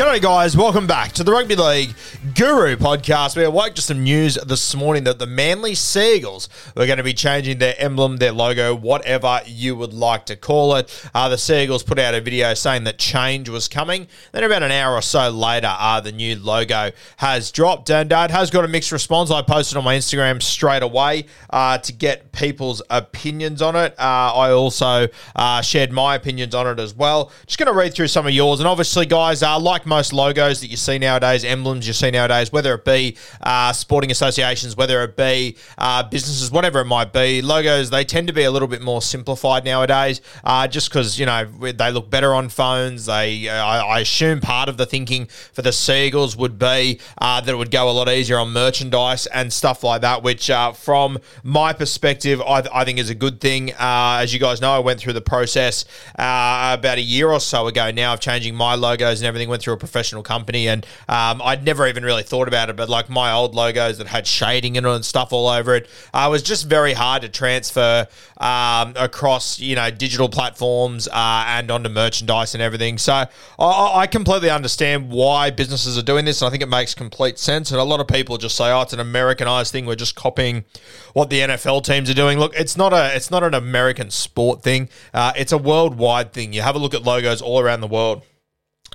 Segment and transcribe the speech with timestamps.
[0.00, 0.56] G'day, guys.
[0.56, 1.94] Welcome back to the Rugby League
[2.34, 3.36] Guru podcast.
[3.36, 7.04] We awoke to some news this morning that the Manly Sea Eagles were going to
[7.04, 11.06] be changing their emblem, their logo, whatever you would like to call it.
[11.14, 14.08] Uh, the Sea Eagles put out a video saying that change was coming.
[14.32, 18.26] Then, about an hour or so later, uh, the new logo has dropped and uh,
[18.26, 19.30] it has got a mixed response.
[19.30, 23.94] I posted on my Instagram straight away uh, to get people's opinions on it.
[23.98, 27.30] Uh, I also uh, shared my opinions on it as well.
[27.44, 28.60] Just going to read through some of yours.
[28.60, 32.72] And obviously, guys, like most logos that you see nowadays, emblems you see nowadays, whether
[32.74, 37.90] it be uh, sporting associations, whether it be uh, businesses, whatever it might be, logos,
[37.90, 41.44] they tend to be a little bit more simplified nowadays uh, just because, you know,
[41.44, 43.06] they look better on phones.
[43.06, 47.00] They, uh, I, I assume part of the thinking for the Sea Eagles would be
[47.18, 50.48] uh, that it would go a lot easier on merchandise and stuff like that, which
[50.48, 53.72] uh, from my perspective, I, I think is a good thing.
[53.76, 55.84] As you guys know, I went through the process
[56.14, 59.48] about a year or so ago now of changing my logos and everything.
[59.48, 62.76] Went through a professional company, and um, I'd never even really thought about it.
[62.76, 65.88] But like my old logos that had shading in it and stuff all over it,
[66.14, 68.06] uh, was just very hard to transfer
[68.38, 72.98] um, across you know digital platforms uh, and onto merchandise and everything.
[72.98, 73.12] So
[73.58, 77.38] I, I completely understand why businesses are doing this, and I think it makes complete
[77.38, 77.70] sense.
[77.70, 79.86] And a lot of people just say, "Oh, it's an Americanized thing.
[79.86, 80.64] We're just copying
[81.12, 84.62] what the NFL teams are doing." Look, it's not a it's not an American sport
[84.62, 84.88] thing.
[85.12, 86.52] Uh, it's a worldwide thing.
[86.52, 88.22] You have a look at logos all around the world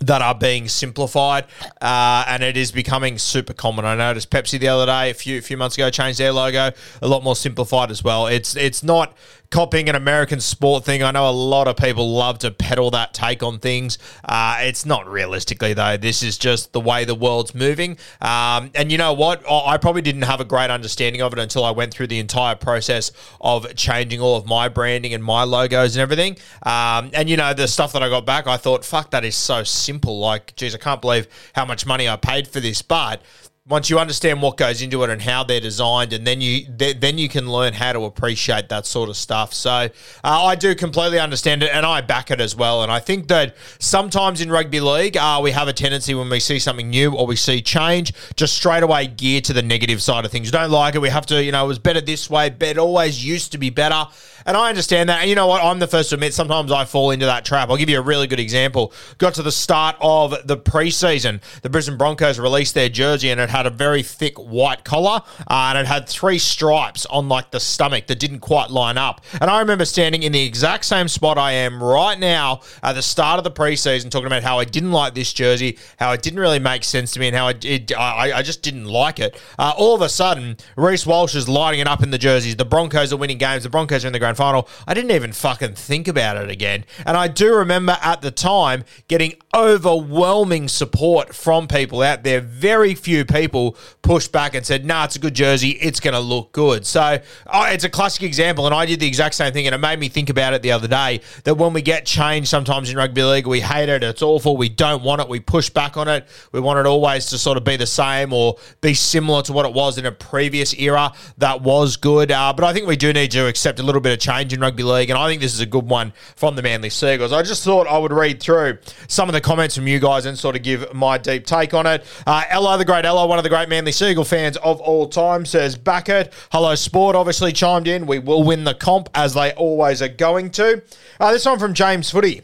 [0.02, 1.46] that are being simplified,
[1.82, 3.86] uh, and it is becoming super common.
[3.86, 6.72] I noticed Pepsi the other day, a few a few months ago, changed their logo
[7.02, 8.28] a lot more simplified as well.
[8.28, 9.16] It's it's not
[9.50, 11.04] copying an American sport thing.
[11.04, 13.98] I know a lot of people love to peddle that take on things.
[14.24, 15.98] Uh, it's not realistically though.
[15.98, 17.98] This is just the way the world's moving.
[18.22, 19.44] Um, and you know what?
[19.50, 22.56] I probably didn't have a great understanding of it until I went through the entire
[22.56, 23.12] process
[23.42, 26.38] of changing all of my branding and my logos and everything.
[26.64, 29.36] Um, and you know the stuff that I got back, I thought, fuck, that is
[29.36, 30.20] so simple.
[30.20, 33.22] Like, geez, I can't believe how much money I paid for this, but
[33.68, 37.00] once you understand what goes into it and how they're designed, and then you th-
[37.00, 39.56] then you can learn how to appreciate that sort of stuff.
[39.56, 39.90] So uh,
[40.24, 42.84] I do completely understand it, and I back it as well.
[42.84, 46.40] And I think that sometimes in rugby league, uh, we have a tendency when we
[46.40, 50.26] see something new or we see change, just straight away gear to the negative side
[50.26, 50.46] of things.
[50.46, 52.52] You don't like it, we have to, you know, it was better this way.
[52.52, 54.06] But it always used to be better.
[54.46, 55.22] And I understand that.
[55.22, 55.64] And you know what?
[55.64, 57.70] I'm the first to admit sometimes I fall into that trap.
[57.70, 58.94] I'll give you a really good example.
[59.18, 61.42] Got to the start of the preseason.
[61.64, 65.68] The Brisbane Broncos released their jersey and it had a very thick white collar uh,
[65.70, 69.22] and it had three stripes on like the stomach that didn't quite line up.
[69.40, 73.02] And I remember standing in the exact same spot I am right now at the
[73.02, 76.40] start of the preseason talking about how I didn't like this jersey, how it didn't
[76.40, 79.40] really make sense to me, and how it, it I, I just didn't like it.
[79.58, 82.56] Uh, all of a sudden, Reece Walsh is lighting it up in the jerseys.
[82.56, 83.64] The Broncos are winning games.
[83.64, 84.68] The Broncos are in the grand final.
[84.88, 86.86] I didn't even fucking think about it again.
[87.06, 92.42] And I do remember at the time getting overwhelming support from people out there.
[92.42, 95.72] Very few people pushed back and said, nah, it's a good jersey.
[95.72, 96.86] It's going to look good.
[96.86, 98.66] So oh, it's a classic example.
[98.66, 99.68] And I did the exact same thing.
[99.68, 102.48] And it made me think about it the other day that when we get change
[102.48, 104.04] sometimes in rugby league, we hate it.
[104.04, 104.58] It's awful.
[104.58, 105.30] We don't want it.
[105.30, 106.28] We push back on it.
[106.52, 109.66] We want it always to sort of be the same or be similar to what
[109.66, 112.32] it was in a previous era that was good.
[112.32, 114.60] Uh, but I think we do need to accept a little bit of change in
[114.60, 115.10] rugby league.
[115.10, 117.32] And I think this is a good one from the Manly Sea Eagles.
[117.32, 120.38] I just thought I would read through some of the comments from you guys and
[120.38, 122.06] sort of give my deep take on it.
[122.26, 125.10] Uh, Ella, the great Ella, one of the great Manly Sea Eagle fans of all
[125.10, 126.32] time, says, back it.
[126.54, 128.08] Hello, Sport, obviously chimed in.
[128.08, 130.82] We will win the comp as they always are going to.
[131.20, 132.44] Uh, this one from James Footy.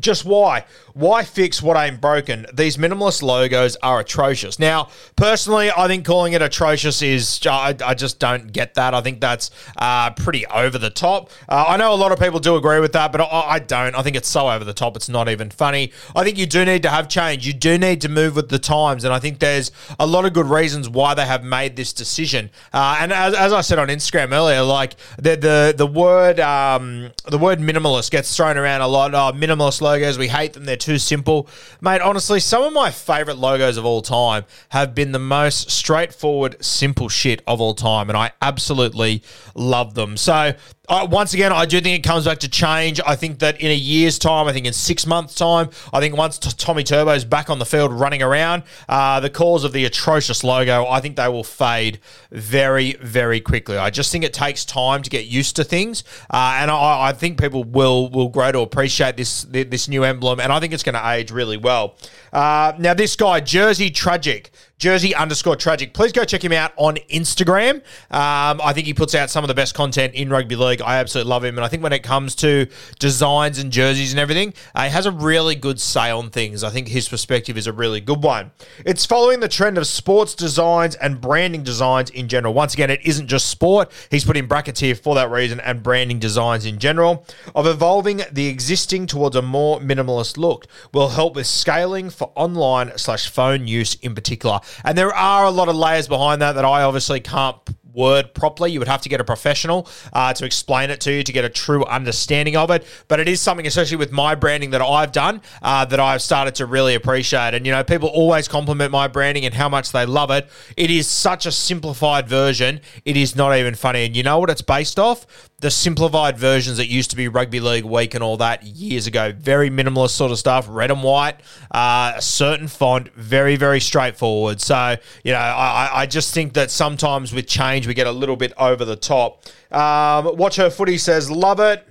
[0.00, 0.64] Just why?
[0.94, 2.46] Why fix what ain't broken?
[2.52, 4.58] These minimalist logos are atrocious.
[4.58, 8.94] Now, personally, I think calling it atrocious is, I, I just don't get that.
[8.94, 11.30] I think that's uh, pretty over the top.
[11.48, 13.94] Uh, I know a lot of people do agree with that, but I, I, don't.
[13.94, 15.92] I think it's so over the top, it's not even funny.
[16.16, 17.46] I think you do need to have change.
[17.46, 19.04] You do need to move with the times.
[19.04, 22.50] And I think there's a lot of good reasons why they have made this decision.
[22.72, 27.10] Uh, and as, as, I said on Instagram earlier, like the, the, the word um,
[27.26, 29.14] the word minimalist gets thrown around a lot.
[29.14, 30.64] Oh, minimalist logos, we hate them.
[30.64, 31.48] They're too simple.
[31.80, 36.62] Mate, honestly, some of my favorite logos of all time have been the most straightforward,
[36.62, 39.22] simple shit of all time, and I absolutely
[39.54, 40.16] love them.
[40.16, 40.52] So
[40.88, 43.00] once again, I do think it comes back to change.
[43.06, 46.16] I think that in a year's time, I think in six months' time, I think
[46.16, 49.84] once t- Tommy Turbo's back on the field running around, uh, the cause of the
[49.84, 52.00] atrocious logo, I think they will fade
[52.30, 53.76] very, very quickly.
[53.76, 57.12] I just think it takes time to get used to things, uh, and I, I,
[57.12, 60.82] think people will will grow to appreciate this this new emblem, and I think it's
[60.82, 61.96] going to age really well.
[62.32, 64.50] Uh, now, this guy, Jersey Tragic.
[64.78, 65.92] Jersey underscore tragic.
[65.92, 67.76] Please go check him out on Instagram.
[68.10, 70.80] Um, I think he puts out some of the best content in rugby league.
[70.80, 71.58] I absolutely love him.
[71.58, 72.68] And I think when it comes to
[73.00, 76.62] designs and jerseys and everything, uh, he has a really good say on things.
[76.62, 78.52] I think his perspective is a really good one.
[78.86, 82.54] It's following the trend of sports designs and branding designs in general.
[82.54, 83.90] Once again, it isn't just sport.
[84.12, 87.26] He's put in brackets here for that reason and branding designs in general.
[87.54, 92.96] Of evolving the existing towards a more minimalist look will help with scaling for online
[92.96, 94.60] slash phone use in particular.
[94.84, 97.56] And there are a lot of layers behind that that I obviously can't
[97.92, 98.70] word properly.
[98.72, 101.44] You would have to get a professional uh, to explain it to you to get
[101.44, 102.86] a true understanding of it.
[103.08, 106.54] But it is something, especially with my branding that I've done, uh, that I've started
[106.56, 107.54] to really appreciate.
[107.54, 110.48] And, you know, people always compliment my branding and how much they love it.
[110.76, 114.04] It is such a simplified version, it is not even funny.
[114.06, 115.26] And you know what it's based off?
[115.60, 119.32] the simplified versions that used to be Rugby League Week and all that years ago.
[119.32, 121.40] Very minimalist sort of stuff, red and white,
[121.72, 124.60] uh, a certain font, very, very straightforward.
[124.60, 128.36] So, you know, I, I just think that sometimes with change, we get a little
[128.36, 129.42] bit over the top.
[129.70, 131.86] Um, Watch Her Footy says, love it.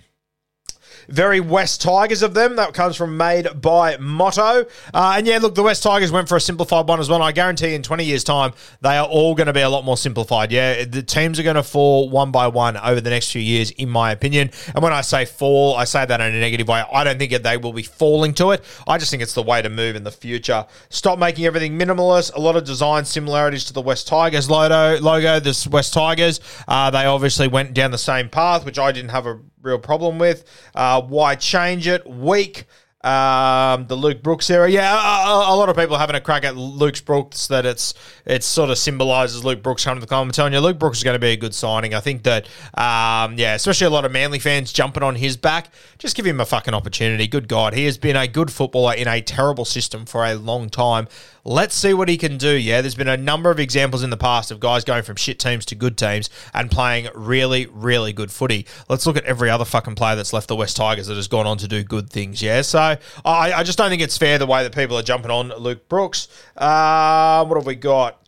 [1.07, 2.55] Very West Tigers of them.
[2.55, 4.65] That comes from Made by Motto.
[4.93, 7.21] Uh, and yeah, look, the West Tigers went for a simplified one as well.
[7.21, 9.97] I guarantee in 20 years' time, they are all going to be a lot more
[9.97, 10.51] simplified.
[10.51, 13.71] Yeah, the teams are going to fall one by one over the next few years,
[13.71, 14.51] in my opinion.
[14.73, 16.83] And when I say fall, I say that in a negative way.
[16.91, 18.63] I don't think that they will be falling to it.
[18.87, 20.65] I just think it's the way to move in the future.
[20.89, 22.33] Stop making everything minimalist.
[22.35, 24.99] A lot of design similarities to the West Tigers logo.
[25.01, 26.39] Logo, this West Tigers.
[26.67, 30.17] Uh, they obviously went down the same path, which I didn't have a real problem
[30.17, 30.45] with.
[30.73, 32.07] Uh, why change it?
[32.09, 32.65] Weak.
[33.03, 36.57] Um, the Luke Brooks era, yeah, a, a, lot of people having a crack at
[36.57, 37.93] Luke Brooks that it's
[38.25, 40.25] it sort of symbolises Luke Brooks coming to the club.
[40.25, 41.93] I'm telling you, Luke Brooks is going to be a good signing.
[41.93, 45.71] I think that, um, yeah, especially a lot of Manly fans jumping on his back.
[45.99, 47.27] Just give him a fucking opportunity.
[47.27, 50.67] Good God, he has been a good footballer in a terrible system for a long
[50.67, 51.07] time.
[51.47, 52.49] Let's see what he can do.
[52.57, 55.39] Yeah, there's been a number of examples in the past of guys going from shit
[55.39, 58.65] teams to good teams and playing really, really good footy.
[58.89, 61.47] Let's look at every other fucking player that's left the West Tigers that has gone
[61.47, 62.41] on to do good things.
[62.41, 65.31] Yeah, so I, I just don't think it's fair the way that people are jumping
[65.31, 66.27] on Luke Brooks.
[66.57, 68.27] Uh, what have we got?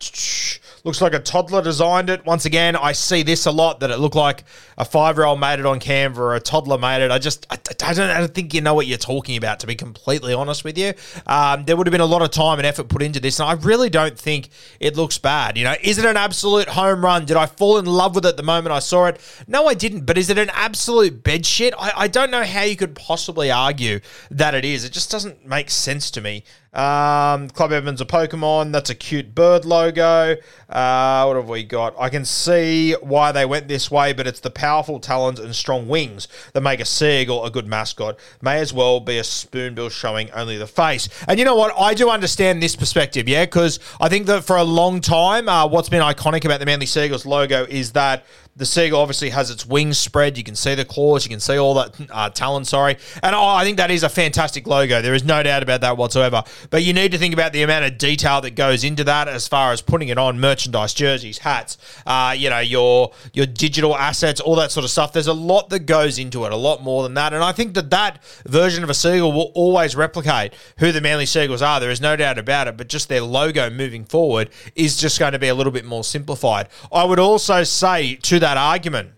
[0.82, 2.24] Looks like a toddler designed it.
[2.24, 4.44] Once again, I see this a lot that it looked like
[4.78, 7.10] a five year old made it on Canva or a toddler made it.
[7.10, 9.66] I just, I, I, don't, I don't think you know what you're talking about, to
[9.66, 10.94] be completely honest with you.
[11.26, 13.48] Um, there would have been a lot of time and effort put into this, and
[13.48, 14.48] I really don't think
[14.80, 15.58] it looks bad.
[15.58, 17.26] You know, is it an absolute home run?
[17.26, 19.20] Did I fall in love with it the moment I saw it?
[19.46, 20.06] No, I didn't.
[20.06, 21.74] But is it an absolute bed shit?
[21.78, 24.84] I, I don't know how you could possibly argue that it is.
[24.84, 26.44] It just doesn't make sense to me.
[26.72, 28.70] Um, Club Evans a Pokemon.
[28.70, 30.36] That's a cute bird logo.
[30.68, 31.94] Uh, what have we got?
[31.98, 35.88] I can see why they went this way, but it's the powerful talons and strong
[35.88, 38.18] wings that make a sea eagle a good mascot.
[38.40, 41.08] May as well be a spoonbill showing only the face.
[41.26, 41.74] And you know what?
[41.76, 45.66] I do understand this perspective, yeah, because I think that for a long time, uh,
[45.66, 48.24] what's been iconic about the Manly Sea Eagles logo is that
[48.60, 50.36] The sea eagle obviously has its wings spread.
[50.36, 51.24] You can see the claws.
[51.24, 52.66] You can see all that uh, talon.
[52.66, 55.00] Sorry, and oh, I think that is a fantastic logo.
[55.00, 56.42] There is no doubt about that whatsoever.
[56.68, 59.48] But you need to think about the amount of detail that goes into that, as
[59.48, 61.78] far as putting it on merchandise, jerseys, hats.
[62.06, 65.14] Uh, you know your your digital assets, all that sort of stuff.
[65.14, 67.32] There's a lot that goes into it, a lot more than that.
[67.32, 71.00] And I think that that version of a sea eagle will always replicate who the
[71.00, 71.80] Manly Sea Eagles are.
[71.80, 72.76] There is no doubt about it.
[72.76, 76.04] But just their logo moving forward is just going to be a little bit more
[76.04, 76.68] simplified.
[76.92, 79.10] I would also say to that argument,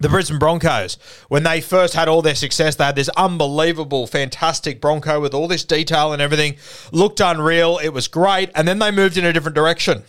[0.00, 0.98] the Brisbane Broncos,
[1.28, 5.46] when they first had all their success, they had this unbelievable, fantastic Bronco with all
[5.46, 6.56] this detail and everything.
[6.90, 7.78] Looked unreal.
[7.78, 8.50] It was great.
[8.56, 10.02] And then they moved in a different direction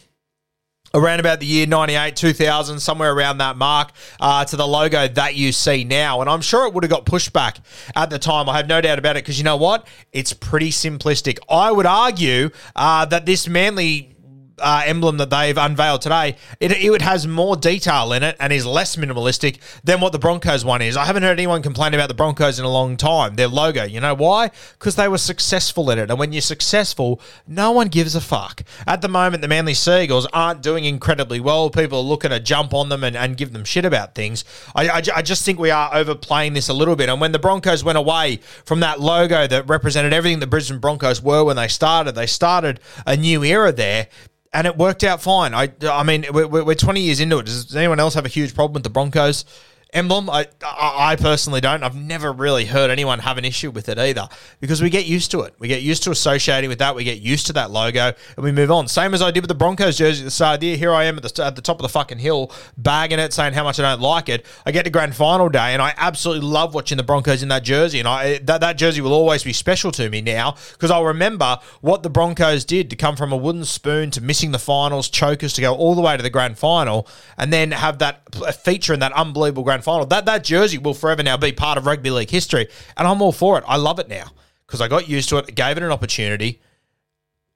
[0.95, 5.35] around about the year 98 2000 somewhere around that mark uh, to the logo that
[5.35, 7.59] you see now and i'm sure it would have got pushed back
[7.95, 10.71] at the time i have no doubt about it because you know what it's pretty
[10.71, 14.15] simplistic i would argue uh, that this manly
[14.61, 18.65] uh, emblem that they've unveiled today, it, it has more detail in it and is
[18.65, 20.97] less minimalistic than what the Broncos one is.
[20.97, 23.35] I haven't heard anyone complain about the Broncos in a long time.
[23.35, 24.51] Their logo, you know why?
[24.73, 26.09] Because they were successful in it.
[26.09, 28.63] And when you're successful, no one gives a fuck.
[28.87, 31.69] At the moment, the Manly Sea Eagles aren't doing incredibly well.
[31.69, 34.45] People are looking to jump on them and, and give them shit about things.
[34.75, 37.09] I, I, I just think we are overplaying this a little bit.
[37.09, 41.21] And when the Broncos went away from that logo that represented everything the Brisbane Broncos
[41.21, 44.07] were when they started, they started a new era there
[44.53, 45.53] and it worked out fine.
[45.53, 47.45] I, I mean, we're, we're 20 years into it.
[47.45, 49.45] Does anyone else have a huge problem with the Broncos?
[49.93, 50.29] Emblem.
[50.29, 51.83] I, I personally don't.
[51.83, 54.27] I've never really heard anyone have an issue with it either
[54.59, 55.55] because we get used to it.
[55.59, 56.95] We get used to associating with that.
[56.95, 58.87] We get used to that logo and we move on.
[58.87, 60.77] Same as I did with the Broncos jersey at the start of the year.
[60.77, 63.53] Here I am at the, at the top of the fucking hill, bagging it, saying
[63.53, 64.45] how much I don't like it.
[64.65, 67.63] I get to grand final day and I absolutely love watching the Broncos in that
[67.63, 67.99] jersey.
[67.99, 71.59] And I that, that jersey will always be special to me now because I'll remember
[71.81, 75.53] what the Broncos did to come from a wooden spoon to missing the finals, chokers
[75.53, 78.23] to go all the way to the grand final and then have that
[78.55, 80.05] feature in that unbelievable grand grand final.
[80.05, 82.67] That that jersey will forever now be part of rugby league history,
[82.97, 83.63] and I'm all for it.
[83.67, 84.31] I love it now
[84.67, 86.61] because I got used to it, gave it an opportunity,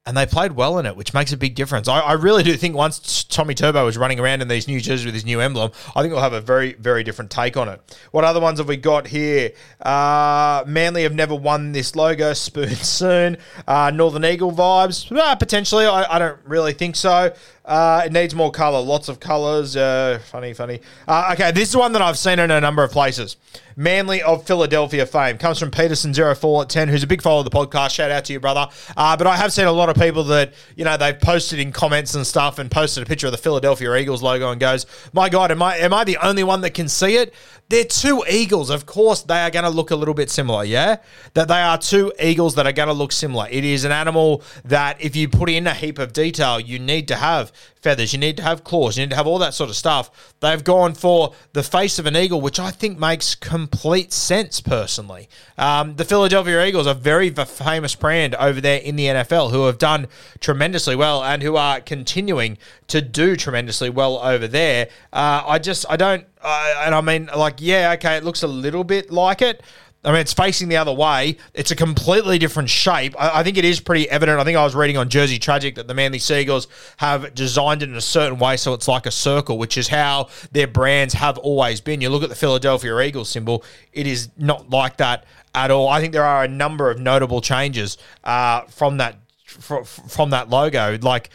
[0.06, 1.88] and they played well in it, which makes a big difference.
[1.88, 5.06] I, I, really do think once Tommy Turbo is running around in these new jerseys
[5.06, 7.98] with his new emblem, I think we'll have a very, very different take on it.
[8.12, 9.51] What other ones have we got here?
[9.80, 12.34] Uh, Manly have never won this logo.
[12.44, 13.38] Spoon soon.
[13.68, 15.15] Uh, Northern Eagle vibes.
[15.15, 15.86] Uh, potentially.
[15.86, 17.34] I, I, don't really think so.
[17.65, 19.77] Uh, it needs more color, lots of colors.
[19.77, 20.82] Uh, funny, funny.
[21.08, 23.38] Uh, okay, this is one that I've seen in a number of places.
[23.75, 27.46] Manly of Philadelphia fame comes from Peterson 04 at 10, who's a big follower of
[27.46, 27.91] the podcast.
[27.91, 28.67] Shout out to you, brother.
[28.98, 31.72] Uh, but I have seen a lot of people that, you know, they've posted in
[31.72, 35.29] comments and stuff and posted a picture of the Philadelphia Eagles logo and goes, My
[35.29, 37.34] God, am I, am I the only one that can see it?
[37.70, 38.70] They're two eagles.
[38.70, 40.98] Of course, they are going to look a little bit similar, yeah?
[41.34, 43.48] That they are two eagles that are going to look similar.
[43.50, 47.08] It is an animal that, if you put in a heap of detail, you need
[47.08, 49.69] to have feathers, you need to have claws, you need to have all that sort
[49.69, 50.33] of stuff.
[50.39, 55.29] They've gone for the face of an eagle, which I think makes complete sense personally.
[55.57, 59.65] Um, the Philadelphia Eagles are a very famous brand over there in the NFL who
[59.65, 60.07] have done
[60.39, 62.57] tremendously well and who are continuing
[62.88, 64.89] to do tremendously well over there.
[65.12, 68.48] Uh, I just, I don't, uh, and I mean, like, yeah, okay, it looks a
[68.48, 69.62] little bit like it.
[70.05, 71.38] I mean, it's facing the other way.
[71.53, 73.15] It's a completely different shape.
[73.17, 74.39] I, I, think it is pretty evident.
[74.39, 76.67] I think I was reading on Jersey Tragic that the Manly Sea Eagles
[76.98, 80.27] have designed it in a certain way so it's like a circle, which is how
[80.51, 82.01] their brands have always been.
[82.01, 85.88] You look at the Philadelphia Eagles symbol, it is not like that at all.
[85.88, 90.50] I think there are a number of notable changes uh, from that from, from that
[90.50, 90.98] logo.
[91.01, 91.29] Like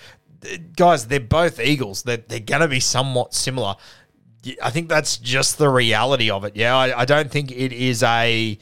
[0.77, 2.03] guys, they're both Eagles.
[2.03, 3.77] They're, they're going to be somewhat similar.
[4.63, 6.57] I think that's just the reality of it.
[6.57, 8.59] Yeah, I, I don't think it is a.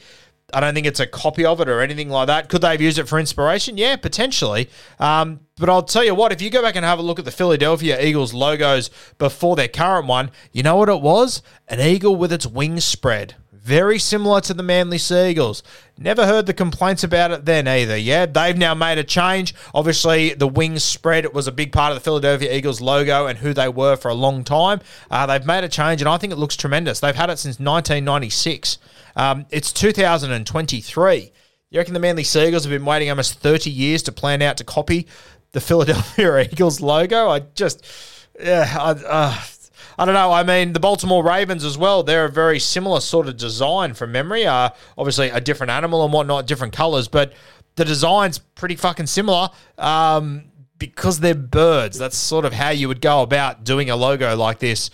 [0.53, 2.47] I don't think it's a copy of it or anything like that.
[2.47, 3.77] Could they have used it for inspiration?
[3.77, 4.69] Yeah, potentially.
[4.97, 7.25] Um, but I'll tell you what, if you go back and have a look at
[7.25, 11.41] the Philadelphia Eagles logos before their current one, you know what it was?
[11.67, 13.35] An eagle with its wings spread.
[13.67, 15.61] Very similar to the Manly Sea Eagles.
[15.97, 17.97] Never heard the complaints about it then either.
[17.97, 19.53] Yeah, they've now made a change.
[19.75, 23.39] Obviously, the wings spread it was a big part of the Philadelphia Eagles logo and
[23.39, 24.79] who they were for a long time.
[25.11, 27.01] Uh, they've made a change, and I think it looks tremendous.
[27.01, 28.77] They've had it since 1996.
[29.17, 31.31] Um, it's 2023.
[31.69, 34.55] You reckon the Manly Sea Eagles have been waiting almost 30 years to plan out
[34.57, 35.07] to copy
[35.51, 37.27] the Philadelphia Eagles logo?
[37.27, 37.85] I just,
[38.39, 39.37] yeah, I, uh,
[39.97, 40.31] I don't know.
[40.31, 42.03] I mean, the Baltimore Ravens as well.
[42.03, 44.45] They're a very similar sort of design from memory.
[44.45, 47.33] Uh, obviously, a different animal and whatnot, different colors, but
[47.75, 49.49] the design's pretty fucking similar.
[49.77, 50.45] Um,
[50.79, 51.97] because they're birds.
[51.97, 54.89] That's sort of how you would go about doing a logo like this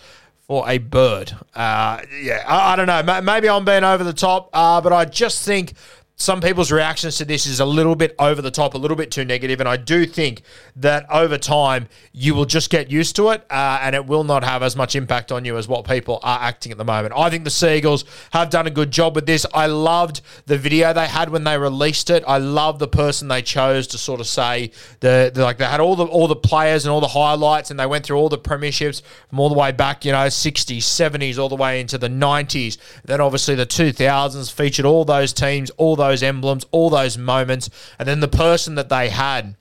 [0.48, 1.36] for a bird.
[1.54, 3.22] Uh, yeah, I, I, don't know.
[3.22, 5.74] Maybe I'm being over the top, uh, but I just think
[6.15, 9.10] some people's reactions to this is a little bit over the top, a little bit
[9.10, 10.43] too negative, and I do think
[10.75, 14.43] that over time you will just get used to it, uh, and it will not
[14.43, 17.15] have as much impact on you as what people are acting at the moment.
[17.17, 19.46] I think the Sea Eagles have done a good job with this.
[19.55, 22.24] I loved the video they had when they released it.
[22.27, 25.79] I love the person they chose to sort of say the, the like they had
[25.79, 28.38] all the all the players and all the highlights, and they went through all the
[28.38, 32.10] premierships from all the way back, you know, 60s, 70s, all the way into the
[32.10, 32.77] 90s.
[33.03, 38.08] Then obviously the 2000s featured all those teams, all those emblems, all those moments, and
[38.08, 39.56] then the person that they had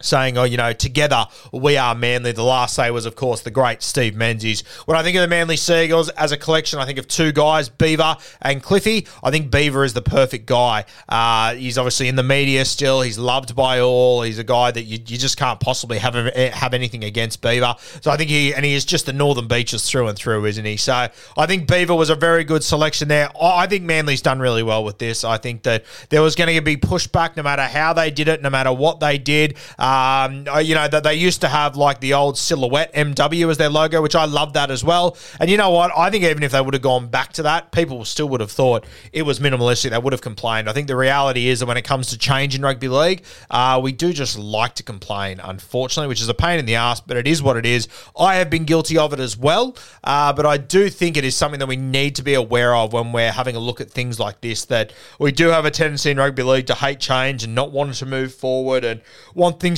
[0.00, 2.32] saying, oh, you know, together we are Manly.
[2.32, 4.62] The last say was, of course, the great Steve Menzies.
[4.86, 7.32] When I think of the Manly Sea Eagles as a collection, I think of two
[7.32, 9.06] guys, Beaver and Cliffy.
[9.22, 10.84] I think Beaver is the perfect guy.
[11.08, 13.00] Uh, he's obviously in the media still.
[13.00, 14.22] He's loved by all.
[14.22, 17.74] He's a guy that you, you just can't possibly have have anything against Beaver.
[18.00, 20.64] So I think he, and he is just the Northern Beaches through and through, isn't
[20.64, 20.76] he?
[20.76, 23.30] So I think Beaver was a very good selection there.
[23.40, 25.24] I think Manly's done really well with this.
[25.24, 28.42] I think that there was going to be pushback no matter how they did it,
[28.42, 29.56] no matter what they did.
[29.78, 33.56] Uh, um, you know, that they used to have like the old silhouette MW as
[33.56, 35.16] their logo, which I love that as well.
[35.40, 35.90] And you know what?
[35.96, 38.50] I think even if they would have gone back to that, people still would have
[38.50, 39.90] thought it was minimalistic.
[39.90, 40.68] They would have complained.
[40.68, 43.80] I think the reality is that when it comes to change in rugby league, uh,
[43.82, 47.16] we do just like to complain, unfortunately, which is a pain in the ass, but
[47.16, 47.88] it is what it is.
[48.18, 51.34] I have been guilty of it as well, uh, but I do think it is
[51.34, 54.20] something that we need to be aware of when we're having a look at things
[54.20, 54.66] like this.
[54.66, 57.94] That we do have a tendency in rugby league to hate change and not want
[57.94, 59.00] to move forward and
[59.34, 59.77] want things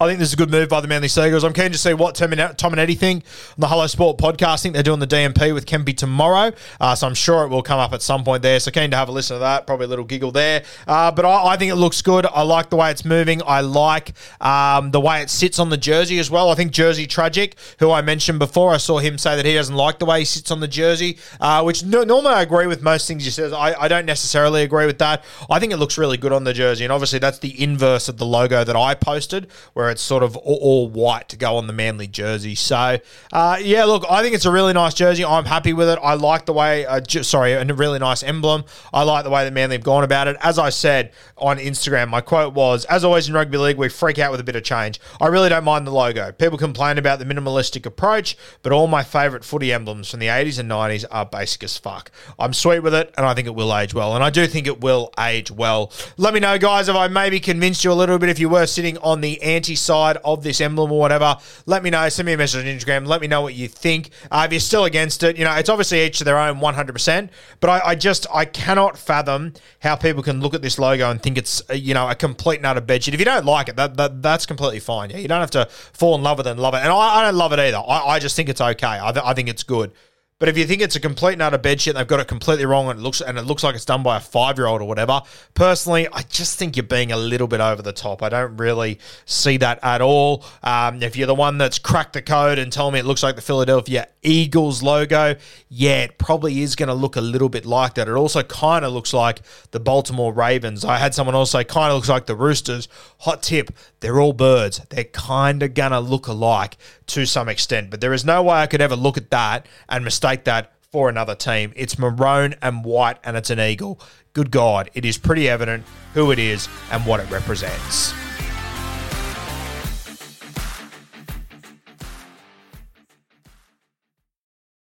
[0.00, 1.44] I think this is a good move by the Manly Sea Eagles.
[1.44, 4.54] I'm keen to see what Tom and Eddie think on the Hello Sport podcast.
[4.54, 7.62] I think they're doing the DMP with Kempy tomorrow, uh, so I'm sure it will
[7.62, 8.58] come up at some point there.
[8.58, 9.68] So keen to have a listen to that.
[9.68, 10.64] Probably a little giggle there.
[10.88, 12.26] Uh, but I, I, think it looks good.
[12.26, 13.40] I like the way it's moving.
[13.46, 16.50] I like um, the way it sits on the jersey as well.
[16.50, 19.76] I think Jersey Tragic, who I mentioned before, I saw him say that he doesn't
[19.76, 22.82] like the way he sits on the jersey, uh, which no, normally I agree with
[22.82, 23.52] most things he says.
[23.52, 25.22] I, I don't necessarily agree with that.
[25.48, 28.18] I think it looks really good on the jersey, and obviously that's the inverse of
[28.18, 31.72] the logo that I posted, where it's sort of all, white to go on the
[31.72, 32.54] Manly jersey.
[32.54, 32.98] So,
[33.32, 35.24] uh, yeah, look, I think it's a really nice jersey.
[35.24, 35.98] I'm happy with it.
[36.02, 38.64] I like the way, uh, j- sorry, a really nice emblem.
[38.92, 40.36] I like the way that Manly have gone about it.
[40.40, 44.18] As I said on Instagram, my quote was, as always in rugby league, we freak
[44.18, 45.00] out with a bit of change.
[45.20, 46.32] I really don't mind the logo.
[46.32, 50.58] People complain about the minimalistic approach, but all my favourite footy emblems from the 80s
[50.58, 52.10] and 90s are basic as fuck.
[52.38, 54.14] I'm sweet with it, and I think it will age well.
[54.14, 55.92] And I do think it will age well.
[56.16, 58.66] Let me know, guys, if I maybe convinced you a little bit if you were
[58.66, 62.08] sitting on the anti side of this emblem or whatever, let me know.
[62.08, 63.06] Send me a message on Instagram.
[63.06, 64.10] Let me know what you think.
[64.30, 67.30] Uh, if you're still against it, you know, it's obviously each to their own 100%.
[67.60, 71.22] But I, I just, I cannot fathom how people can look at this logo and
[71.22, 73.14] think it's, uh, you know, a complete nut of bedsheet.
[73.14, 75.10] If you don't like it, that, that that's completely fine.
[75.10, 76.78] Yeah, you don't have to fall in love with it and love it.
[76.78, 77.78] And I, I don't love it either.
[77.78, 78.98] I, I just think it's okay.
[79.02, 79.92] I, th- I think it's good.
[80.40, 82.26] But if you think it's a complete nut of bed shit, and they've got it
[82.26, 84.66] completely wrong, and it looks and it looks like it's done by a five year
[84.66, 85.22] old or whatever.
[85.54, 88.20] Personally, I just think you're being a little bit over the top.
[88.22, 90.44] I don't really see that at all.
[90.64, 93.36] Um, if you're the one that's cracked the code and tell me it looks like
[93.36, 95.36] the Philadelphia Eagles logo,
[95.68, 98.08] yeah, it probably is going to look a little bit like that.
[98.08, 100.84] It also kind of looks like the Baltimore Ravens.
[100.84, 102.88] I had someone else say kind of looks like the Roosters.
[103.20, 104.80] Hot tip: they're all birds.
[104.88, 106.76] They're kind of gonna look alike
[107.08, 110.04] to some extent, but there is no way I could ever look at that and
[110.04, 111.72] mistake that for another team.
[111.76, 114.00] It's maroon and white and it's an eagle.
[114.32, 115.84] Good God, it is pretty evident
[116.14, 118.14] who it is and what it represents.